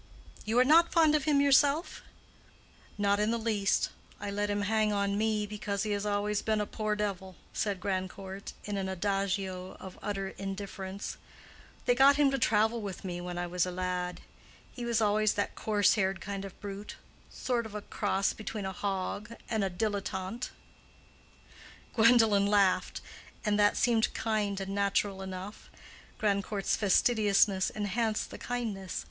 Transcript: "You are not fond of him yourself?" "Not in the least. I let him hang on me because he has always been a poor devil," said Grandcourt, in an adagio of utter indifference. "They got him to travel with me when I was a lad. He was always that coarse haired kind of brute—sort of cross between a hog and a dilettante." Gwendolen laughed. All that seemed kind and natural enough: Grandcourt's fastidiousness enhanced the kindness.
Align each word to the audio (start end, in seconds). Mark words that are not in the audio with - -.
"You 0.45 0.57
are 0.57 0.65
not 0.65 0.91
fond 0.91 1.13
of 1.13 1.25
him 1.25 1.39
yourself?" 1.41 2.01
"Not 2.97 3.19
in 3.19 3.29
the 3.29 3.37
least. 3.37 3.91
I 4.19 4.31
let 4.31 4.49
him 4.49 4.63
hang 4.63 4.91
on 4.91 5.15
me 5.15 5.45
because 5.45 5.83
he 5.83 5.91
has 5.91 6.07
always 6.07 6.41
been 6.41 6.59
a 6.59 6.65
poor 6.65 6.95
devil," 6.95 7.35
said 7.53 7.79
Grandcourt, 7.79 8.53
in 8.63 8.77
an 8.77 8.89
adagio 8.89 9.75
of 9.79 9.99
utter 10.01 10.29
indifference. 10.29 11.17
"They 11.85 11.93
got 11.93 12.15
him 12.15 12.31
to 12.31 12.39
travel 12.39 12.81
with 12.81 13.05
me 13.05 13.21
when 13.21 13.37
I 13.37 13.45
was 13.45 13.63
a 13.67 13.69
lad. 13.69 14.21
He 14.71 14.85
was 14.85 15.01
always 15.01 15.33
that 15.35 15.53
coarse 15.53 15.93
haired 15.93 16.19
kind 16.19 16.45
of 16.45 16.59
brute—sort 16.59 17.67
of 17.67 17.89
cross 17.91 18.33
between 18.33 18.65
a 18.65 18.73
hog 18.73 19.31
and 19.51 19.63
a 19.63 19.69
dilettante." 19.69 20.49
Gwendolen 21.93 22.47
laughed. 22.47 23.01
All 23.45 23.55
that 23.57 23.77
seemed 23.77 24.11
kind 24.15 24.59
and 24.59 24.73
natural 24.73 25.21
enough: 25.21 25.69
Grandcourt's 26.17 26.75
fastidiousness 26.75 27.69
enhanced 27.69 28.31
the 28.31 28.39
kindness. 28.39 28.99